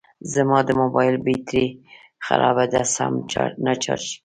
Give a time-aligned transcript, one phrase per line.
[0.33, 1.65] زما د موبایل بېټري
[2.25, 3.13] خرابه ده سم
[3.65, 4.17] نه چارج کېږي